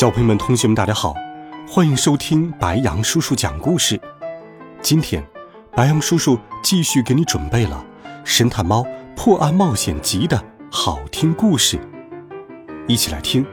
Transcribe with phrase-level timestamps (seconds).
[0.00, 1.14] 小朋友们、同学们，大家好，
[1.68, 4.00] 欢迎收听白羊叔叔讲故事。
[4.80, 5.22] 今天，
[5.72, 7.84] 白羊叔叔继续给你准备了
[8.24, 8.82] 《神探猫
[9.14, 11.78] 破案冒险集》的好听故事，
[12.88, 13.44] 一起来听《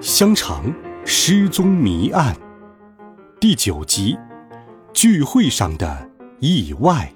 [0.00, 2.34] 香肠失踪谜案》
[3.38, 4.14] 第九集
[4.92, 6.10] 《聚会上的
[6.40, 7.12] 意外》。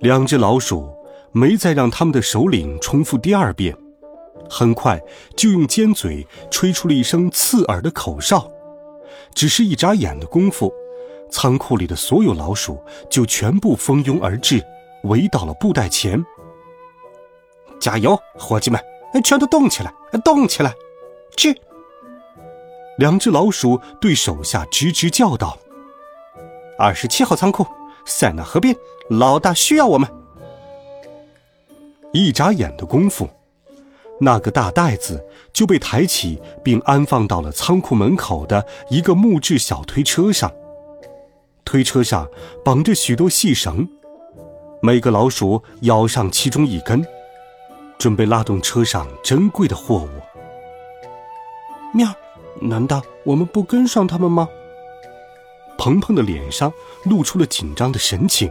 [0.00, 0.90] 两只老鼠
[1.32, 3.76] 没再让他们的首领重复第二遍。
[4.48, 5.00] 很快
[5.36, 8.50] 就用尖嘴吹出了一声刺耳的口哨，
[9.34, 10.72] 只是一眨眼的功夫，
[11.30, 14.62] 仓库里的所有老鼠就全部蜂拥而至，
[15.04, 16.22] 围到了布袋前。
[17.80, 18.80] 加油，伙计们，
[19.24, 19.92] 全都动起来，
[20.24, 20.72] 动起来！
[21.36, 21.58] 去！
[22.98, 25.58] 两只老鼠对手下吱吱叫道
[26.78, 27.66] ：“二十七号仓库，
[28.04, 28.76] 塞纳河边，
[29.08, 30.08] 老大需要我们。”
[32.12, 33.28] 一眨眼的功夫。
[34.20, 40.52] 那个大袋子就被抬起，并安放到了仓库门口的一个木质小推车上。
[41.64, 42.28] 推车上
[42.64, 43.88] 绑着许多细绳，
[44.80, 47.04] 每个老鼠咬上其中一根，
[47.98, 50.08] 准备拉动车上珍贵的货物。
[51.94, 52.14] 面儿，
[52.60, 54.48] 难道我们不跟上他们吗？
[55.78, 56.72] 鹏鹏的脸上
[57.04, 58.50] 露出了紧张的神情，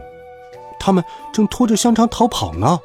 [0.78, 1.02] 他们
[1.32, 2.80] 正拖着香肠逃跑呢。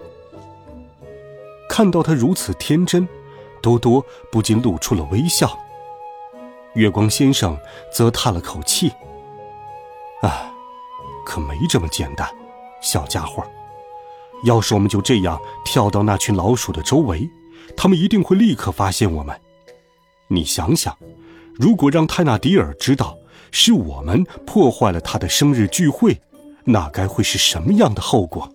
[1.77, 3.07] 看到他如此天真，
[3.61, 5.55] 多多不禁露出了微笑。
[6.73, 7.55] 月光先生
[7.93, 8.91] 则叹了口气
[10.23, 10.51] ：“啊，
[11.23, 12.27] 可没这么简单，
[12.81, 13.45] 小家伙。
[14.43, 17.29] 要是我们就这样跳到那群老鼠的周围，
[17.77, 19.39] 他们一定会立刻发现我们。
[20.29, 20.97] 你想想，
[21.53, 23.15] 如果让泰纳迪尔知道
[23.51, 26.19] 是我们破坏了他的生日聚会，
[26.63, 28.51] 那该会是什么样的后果？”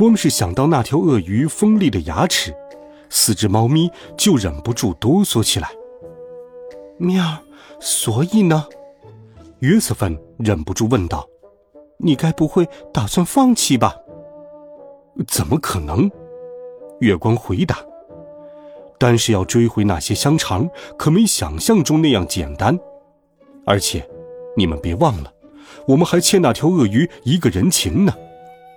[0.00, 2.56] 光是想到那条鳄鱼锋利的牙齿，
[3.10, 5.68] 四只猫咪就忍不住哆嗦起来。
[6.96, 7.22] 喵，
[7.80, 8.64] 所以呢？
[9.58, 11.28] 约瑟芬忍不住问道
[12.00, 13.94] ：“你该不会打算放弃吧
[15.28, 16.10] ？”“怎么可能？”
[17.00, 17.76] 月光回答。
[18.96, 20.66] “但是要追回那些香肠，
[20.96, 22.74] 可没想象中那样简单。
[23.66, 24.08] 而且，
[24.56, 25.30] 你们别忘了，
[25.86, 28.14] 我们还欠那条鳄鱼一个人情呢。”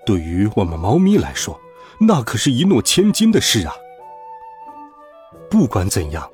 [0.05, 1.59] 对于我们猫咪来说，
[1.99, 3.73] 那可是一诺千金的事啊！
[5.49, 6.29] 不管怎样，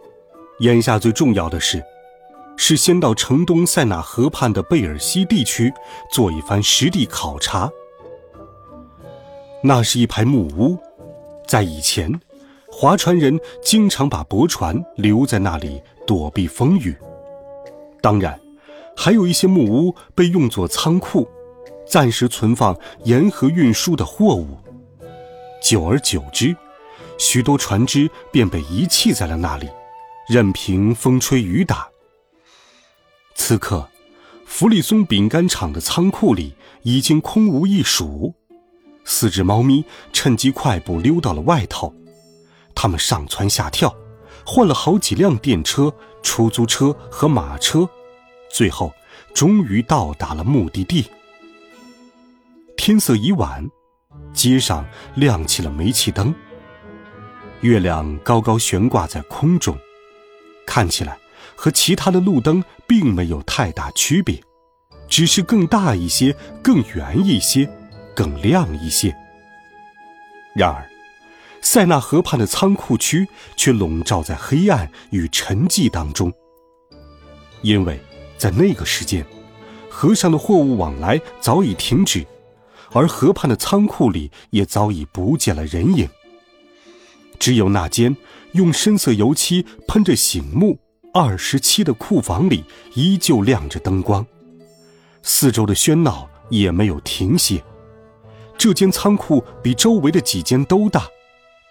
[0.59, 1.83] 眼下最重要的是，
[2.57, 5.71] 是先到城东塞纳河畔的贝尔西地区
[6.11, 7.69] 做一番实地考察。
[9.61, 10.77] 那是一排木屋，
[11.47, 12.11] 在以前，
[12.71, 16.95] 划船人经常把驳船留在那里躲避风雨。
[18.01, 18.39] 当然，
[18.95, 21.27] 还有一些木屋被用作仓库。
[21.89, 24.59] 暂时存放沿河运输的货物，
[25.59, 26.55] 久而久之，
[27.17, 29.67] 许多船只便被遗弃在了那里，
[30.27, 31.89] 任凭风吹雨打。
[33.33, 33.89] 此刻，
[34.45, 38.35] 弗里松饼干厂的仓库里已经空无一鼠，
[39.03, 39.83] 四只猫咪
[40.13, 41.91] 趁机快步溜到了外头，
[42.75, 43.91] 它们上蹿下跳，
[44.45, 45.91] 换了好几辆电车、
[46.21, 47.89] 出租车和马车，
[48.51, 48.93] 最后
[49.33, 51.09] 终于到达了目的地。
[52.89, 53.69] 天色已晚，
[54.33, 54.83] 街上
[55.13, 56.33] 亮起了煤气灯。
[57.61, 59.77] 月亮高高悬挂在空中，
[60.65, 61.15] 看起来
[61.55, 64.41] 和其他的路灯并没有太大区别，
[65.07, 67.69] 只是更大一些、更圆一些、
[68.15, 69.15] 更亮一些。
[70.55, 70.89] 然而，
[71.61, 76.33] 塞纳河畔的仓库区却笼罩在黑暗与沉寂当中，
[77.61, 78.01] 因为
[78.35, 79.23] 在那个时间，
[79.91, 82.25] 河上的货物往来早已停止。
[82.91, 86.09] 而河畔的仓库里也早已不见了人影，
[87.37, 88.15] 只有那间
[88.53, 90.79] 用深色油漆喷着醒目
[91.13, 92.63] 二十七的库房里
[92.95, 94.25] 依旧亮着灯光，
[95.21, 97.63] 四周的喧闹也没有停歇。
[98.57, 101.07] 这间仓库比周围的几间都大，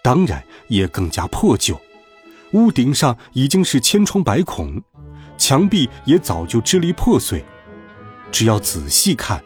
[0.01, 1.79] 当然也更加破旧，
[2.53, 4.81] 屋顶上已经是千疮百孔，
[5.37, 7.45] 墙壁也早就支离破碎，
[8.31, 9.43] 只要仔细看。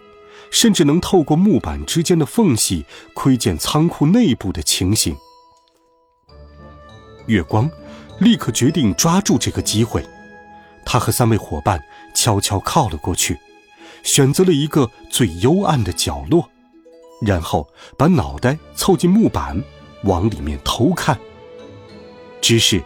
[0.53, 2.85] 甚至能透过木板之间的缝隙
[3.15, 5.17] 窥见仓库内部的情形。
[7.25, 7.69] 月光
[8.19, 10.05] 立刻决定抓住这个机会，
[10.85, 11.83] 他和三位伙伴
[12.13, 13.37] 悄悄靠了过去，
[14.03, 16.47] 选择了一个最幽暗的角落，
[17.25, 17.67] 然后
[17.97, 19.59] 把脑袋凑近木板，
[20.03, 21.19] 往里面偷看。
[22.41, 22.83] 只是，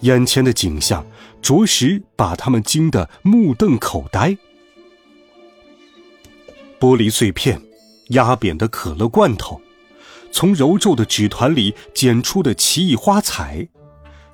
[0.00, 1.06] 眼前的景象
[1.40, 4.36] 着实把他们惊得目瞪口呆。
[6.78, 7.60] 玻璃碎片，
[8.08, 9.60] 压扁的可乐罐头。
[10.30, 13.66] 从揉皱的纸团里捡出的奇异花彩，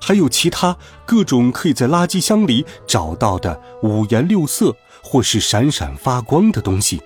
[0.01, 7.01] 还有其他各种可以在垃圾箱里找到的五颜六色或是闪闪发光的东西，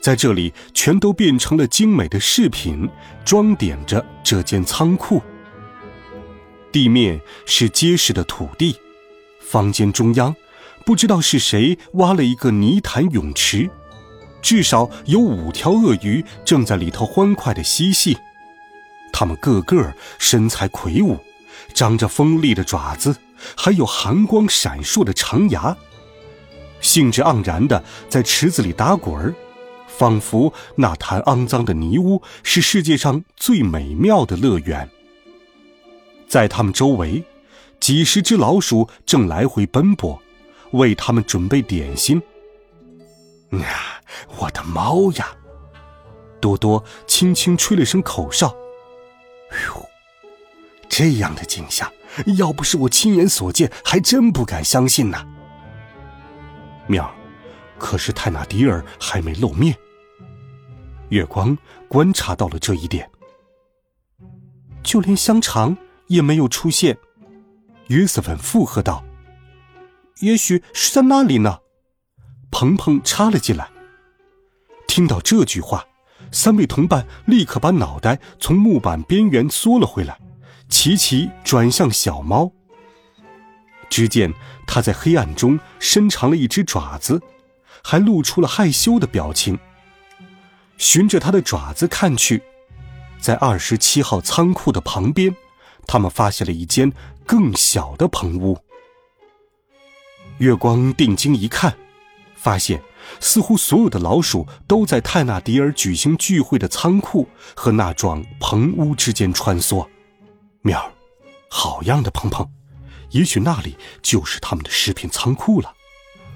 [0.00, 2.88] 在这里全都变成了精美的饰品，
[3.22, 5.20] 装点着这间仓库。
[6.70, 8.76] 地面是结实的土地，
[9.40, 10.34] 房间中央，
[10.86, 13.68] 不知道是谁挖了一个泥潭泳池。
[14.42, 18.18] 至少有五条鳄鱼正在里头欢快的嬉戏，
[19.12, 21.16] 它们个个身材魁梧，
[21.72, 23.16] 长着锋利的爪子，
[23.56, 25.74] 还有寒光闪烁的长牙，
[26.80, 29.34] 兴致盎然的在池子里打滚儿，
[29.86, 34.88] 仿佛那潭肮脏的泥污是世界上最美妙的乐园。
[36.28, 37.22] 在它们周围，
[37.78, 40.20] 几十只老鼠正来回奔波，
[40.72, 42.20] 为它们准备点心。
[43.50, 43.60] 呀，
[44.52, 45.28] 的猫呀！
[46.40, 48.48] 多多轻轻吹了声口哨。
[49.66, 49.88] 哟，
[50.88, 51.92] 这样的景象，
[52.36, 55.26] 要不是我亲眼所见，还真不敢相信呢。
[56.86, 57.14] 喵，
[57.78, 59.76] 可是泰纳迪尔还没露面。
[61.10, 61.56] 月光
[61.88, 63.08] 观察到了这一点，
[64.82, 65.76] 就连香肠
[66.06, 66.98] 也没有出现。
[67.88, 69.04] 约瑟芬附和道
[70.20, 71.58] ：“也许是在那里呢。”
[72.50, 73.68] 鹏鹏插了进来。
[74.92, 75.86] 听到这句话，
[76.32, 80.20] 三位同伴立刻把脑袋从木板边缘缩了回来，
[80.68, 82.52] 齐齐转向小猫。
[83.88, 84.30] 只见
[84.66, 87.22] 它在黑暗中伸长了一只爪子，
[87.82, 89.58] 还露出了害羞的表情。
[90.76, 92.42] 循着它的爪子看去，
[93.18, 95.34] 在二十七号仓库的旁边，
[95.86, 96.92] 他们发现了一间
[97.24, 98.58] 更小的棚屋。
[100.36, 101.74] 月光定睛一看。
[102.34, 102.82] 发现，
[103.20, 109.86] 似乎所有的老鼠都在泰纳迪尔举行聚会的仓库和那幢棚屋之间穿梭。
[110.62, 110.92] 喵，
[111.48, 112.48] 好样的，鹏鹏！
[113.10, 115.74] 也许那里就是他们的食品仓库了。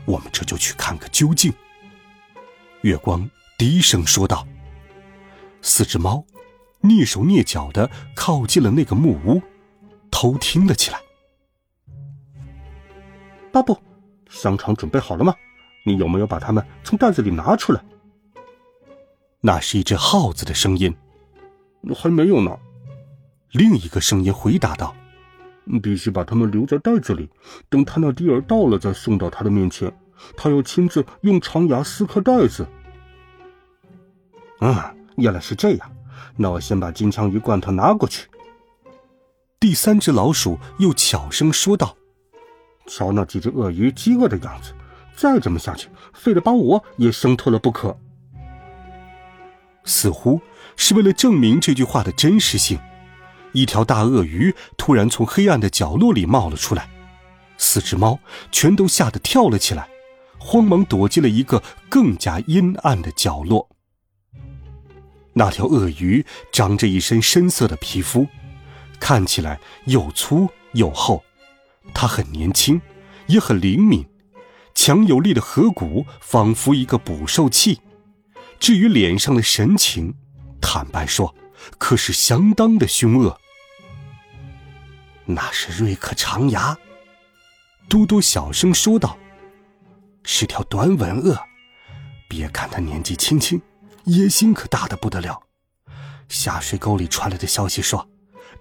[0.04, 1.52] 我们这就去看个究竟。
[2.82, 4.46] 月光低声说道。
[5.62, 6.24] 四只猫
[6.82, 9.42] 蹑手蹑脚的靠近了那个木屋，
[10.10, 11.00] 偷听了起来。
[13.50, 13.76] 巴布，
[14.28, 15.34] 香肠准备好了吗？
[15.87, 17.81] 你有没有把它们从袋子里拿出来？
[19.41, 20.93] 那是一只耗子的声音。
[21.94, 22.59] 还没有呢。
[23.53, 24.93] 另一个声音回答道
[25.81, 27.31] ：“必须把它们留在袋子里，
[27.69, 29.97] 等泰纳迪尔到了再送到他的面前。
[30.37, 32.67] 他要亲自用长牙撕开袋子。”
[34.61, 34.75] 嗯，
[35.17, 35.93] 原来是这样。
[36.37, 38.29] 那我先把金枪鱼罐头拿过去。
[39.61, 41.97] 第三只老鼠又悄声说道
[42.88, 44.73] ：“瞧那几只鳄鱼饥饿的样子。”
[45.16, 47.98] 再这么下去，非得把我也生吞了不可。
[49.84, 50.40] 似乎
[50.76, 52.78] 是为了证明这句话的真实性，
[53.52, 56.90] 一条大鳄鱼突然从黑暗的角落里冒了出来，
[57.56, 58.18] 四只猫
[58.52, 59.88] 全都吓得跳了起来，
[60.38, 63.68] 慌忙躲进了一个更加阴暗的角落。
[65.32, 68.26] 那条鳄鱼长着一身深色的皮肤，
[68.99, 71.23] 看起来又粗又厚，
[71.94, 72.80] 它很年轻，
[73.28, 74.04] 也很灵敏。
[74.76, 77.80] 强有力的颌骨仿佛一个捕兽器，
[78.61, 80.14] 至于脸上的神情，
[80.61, 81.35] 坦白说，
[81.78, 83.40] 可是相当的凶恶。
[85.25, 86.76] 那是瑞克长牙，
[87.88, 89.18] 嘟嘟小声说道
[90.23, 91.37] ：“是条短吻鳄，
[92.28, 93.61] 别看它年纪轻轻，
[94.04, 95.42] 野心可大的不得了。
[96.28, 98.06] 下水沟里传来的消息说，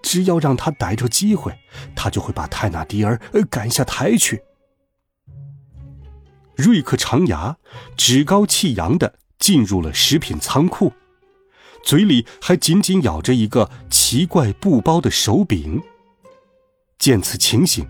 [0.02, 1.54] 只要让他逮着机会，
[1.94, 3.20] 他就会把泰纳迪尔
[3.50, 4.42] 赶下台去。”
[6.56, 7.58] 瑞克长牙
[7.98, 10.94] 趾高气扬的进入了食品仓库，
[11.84, 15.82] 嘴里还紧紧咬着一个奇怪布包的手柄。
[16.98, 17.86] 见此情形，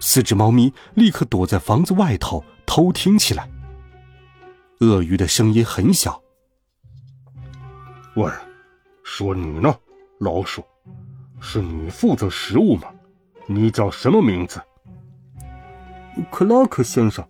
[0.00, 3.48] 四只猫咪立刻躲在房子外头偷听起来。
[4.80, 6.20] 鳄鱼的声音很小
[8.16, 8.30] ：“喂，
[9.04, 9.74] 说你呢，
[10.18, 10.64] 老鼠，
[11.40, 12.88] 是你负责食物吗？
[13.46, 14.60] 你叫什么名字？”
[16.32, 17.26] 克拉克先生。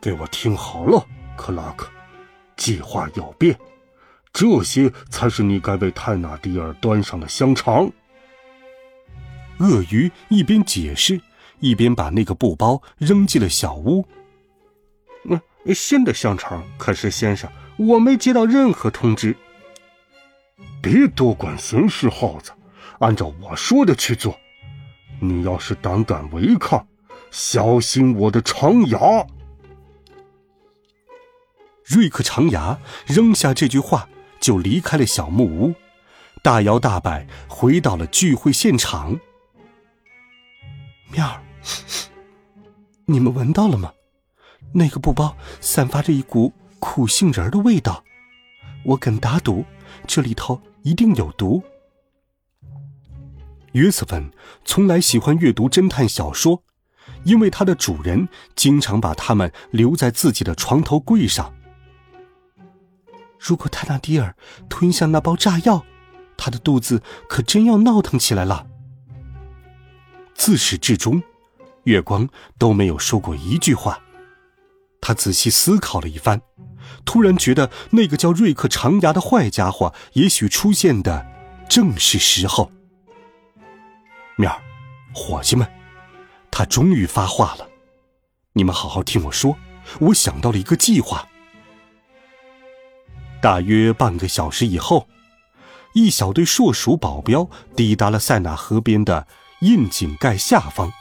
[0.00, 1.88] 给我听好了，克拉克，
[2.56, 3.58] 计划要变，
[4.32, 7.90] 这些才是你该为泰纳迪尔端上的香肠。
[9.58, 11.20] 鳄鱼一边解释，
[11.58, 14.06] 一边把那个布包扔进了小屋。
[15.24, 15.38] 嗯，
[15.74, 19.36] 新的香肠可是先生，我没接到任何通知。
[20.80, 22.52] 别多管闲事，耗子，
[23.00, 24.34] 按照我说的去做。
[25.20, 26.86] 你要是胆敢违抗，
[27.30, 28.98] 小心我的长牙！
[31.90, 35.74] 瑞克长牙扔下这句话，就离开了小木屋，
[36.40, 39.18] 大摇大摆回到了聚会现场。
[41.10, 41.42] 喵儿，
[43.06, 43.92] 你们闻到了吗？
[44.72, 48.04] 那个布包散发着一股苦杏仁的味道，
[48.84, 49.64] 我敢打赌，
[50.06, 51.60] 这里头一定有毒。
[53.72, 54.30] 约瑟芬
[54.64, 56.62] 从来喜欢阅读侦探小说，
[57.24, 61.52] 因为他的主人经常把它们留在自己的床头柜上。
[63.40, 64.36] 如果泰纳迪尔
[64.68, 65.82] 吞下那包炸药，
[66.36, 68.66] 他的肚子可真要闹腾起来了。
[70.34, 71.22] 自始至终，
[71.84, 72.28] 月光
[72.58, 73.98] 都没有说过一句话。
[75.00, 76.42] 他仔细思考了一番，
[77.06, 81.26] 突然觉得那个叫瑞克长牙的坏家伙也许出现的
[81.68, 82.70] 正是时候。
[84.36, 84.60] 面儿，
[85.14, 85.66] 伙计们，
[86.50, 87.66] 他终于发话了。
[88.52, 89.56] 你们好好听我说，
[90.00, 91.26] 我想到了一个计划。
[93.42, 95.06] 大约半个小时以后，
[95.94, 99.26] 一小队硕鼠保镖抵达了塞纳河边的
[99.60, 100.92] 窨井盖下方。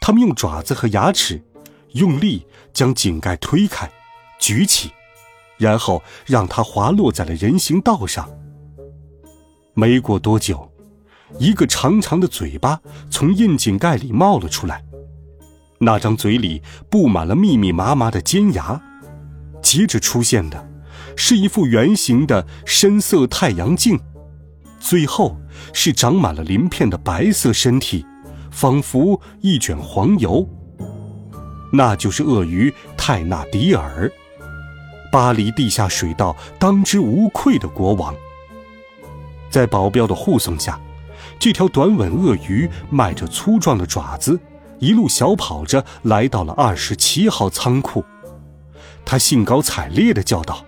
[0.00, 1.44] 他们用爪子和牙齿
[1.92, 3.90] 用力将井盖推开、
[4.38, 4.90] 举起，
[5.58, 8.28] 然后让它滑落在了人行道上。
[9.74, 10.66] 没过多久。
[11.38, 14.84] 一个长长的嘴巴从窨井盖里冒了出来，
[15.78, 18.82] 那张嘴里布满了密密麻麻的尖牙。
[19.62, 20.69] 接着出现的，
[21.22, 24.00] 是一副圆形的深色太阳镜，
[24.80, 25.36] 最后
[25.74, 28.06] 是长满了鳞片的白色身体，
[28.50, 30.48] 仿佛一卷黄油。
[31.70, 34.10] 那就是鳄鱼泰纳迪尔，
[35.12, 38.14] 巴黎地下水道当之无愧的国王。
[39.50, 40.80] 在保镖的护送下。
[41.38, 44.40] 这条短吻鳄鱼迈着粗壮的爪子，
[44.78, 48.02] 一路小跑着来到了二十七号仓库。
[49.04, 50.64] 他兴高采烈地叫道：“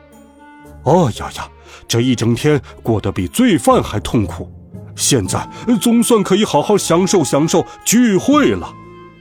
[0.85, 1.49] 哦呀呀，
[1.87, 4.51] 这一整天过得比罪犯还痛苦，
[4.97, 5.49] 现在
[5.81, 8.69] 总算可以好好享受享受聚会了，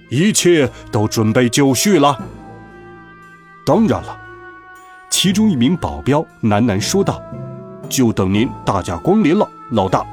[0.09, 2.17] 一切都准备就绪了。”
[3.63, 4.19] 当然了，
[5.09, 7.21] 其中一名保镖喃喃说道
[7.87, 10.03] ：“就等您大驾光临了，老大。”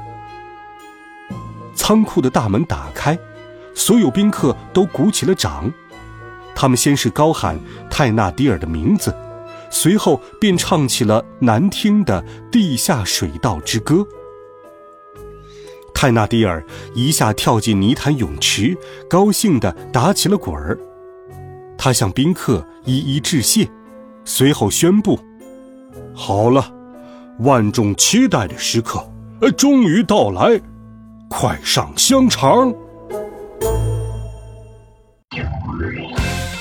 [1.73, 3.17] 仓库的大门打开，
[3.73, 5.71] 所有宾客都鼓起了掌。
[6.53, 9.15] 他们先是高喊泰纳迪尔的名字，
[9.69, 14.05] 随后便唱起了难听的地下水道之歌。
[15.93, 16.63] 泰纳迪尔
[16.95, 18.77] 一下跳进泥潭泳池，
[19.09, 20.77] 高兴地打起了滚儿。
[21.77, 23.69] 他向宾客一一致谢，
[24.23, 25.19] 随后宣布
[26.15, 26.71] ：“好了，
[27.39, 29.05] 万众期待的时刻，
[29.41, 30.61] 呃，终于到来。”
[31.29, 32.73] 快上香肠！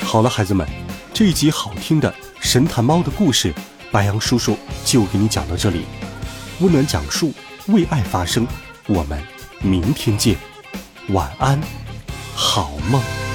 [0.05, 0.67] 好了，孩子们，
[1.15, 2.12] 这一集好听的
[2.49, 3.52] 神探猫的故事，
[3.93, 5.85] 白羊叔叔就给你讲到这里。
[6.61, 7.31] 温暖讲述，
[7.67, 8.47] 为爱发声。
[8.87, 9.23] 我们
[9.61, 10.35] 明天见，
[11.09, 11.61] 晚安，
[12.35, 13.28] 好梦。